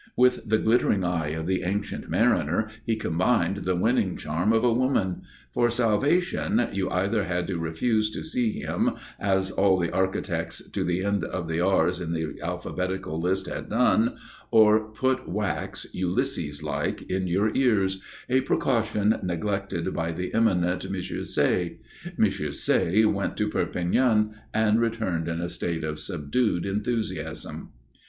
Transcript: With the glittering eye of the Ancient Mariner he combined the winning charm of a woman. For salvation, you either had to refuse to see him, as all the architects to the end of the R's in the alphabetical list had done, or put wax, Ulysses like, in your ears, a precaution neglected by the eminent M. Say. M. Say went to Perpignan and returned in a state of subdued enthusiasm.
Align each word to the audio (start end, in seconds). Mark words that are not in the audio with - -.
With 0.17 0.49
the 0.49 0.57
glittering 0.57 1.03
eye 1.03 1.27
of 1.27 1.45
the 1.45 1.61
Ancient 1.61 2.09
Mariner 2.09 2.71
he 2.83 2.95
combined 2.95 3.57
the 3.57 3.75
winning 3.75 4.17
charm 4.17 4.51
of 4.51 4.63
a 4.63 4.73
woman. 4.73 5.21
For 5.53 5.69
salvation, 5.69 6.59
you 6.73 6.89
either 6.89 7.25
had 7.25 7.45
to 7.49 7.59
refuse 7.59 8.09
to 8.13 8.23
see 8.25 8.61
him, 8.61 8.95
as 9.19 9.51
all 9.51 9.77
the 9.77 9.91
architects 9.91 10.67
to 10.71 10.83
the 10.83 11.03
end 11.03 11.23
of 11.23 11.47
the 11.47 11.59
R's 11.61 12.01
in 12.01 12.13
the 12.13 12.41
alphabetical 12.41 13.19
list 13.21 13.45
had 13.45 13.69
done, 13.69 14.17
or 14.49 14.89
put 14.91 15.29
wax, 15.29 15.85
Ulysses 15.93 16.63
like, 16.63 17.03
in 17.03 17.27
your 17.27 17.53
ears, 17.55 18.01
a 18.27 18.41
precaution 18.41 19.19
neglected 19.21 19.93
by 19.93 20.11
the 20.11 20.33
eminent 20.33 20.83
M. 20.83 20.99
Say. 21.03 21.77
M. 22.17 22.31
Say 22.31 23.05
went 23.05 23.37
to 23.37 23.49
Perpignan 23.51 24.33
and 24.51 24.81
returned 24.81 25.27
in 25.27 25.39
a 25.41 25.47
state 25.47 25.83
of 25.83 25.99
subdued 25.99 26.65
enthusiasm. 26.65 27.73